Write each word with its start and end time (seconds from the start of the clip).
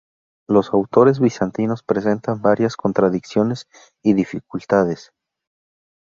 Los 0.49 0.73
autores 0.73 1.19
bizantinos 1.19 1.83
presentan 1.83 2.41
varias 2.41 2.75
contradicciones 2.75 3.67
y 4.01 4.15
dificultades. 4.15 5.11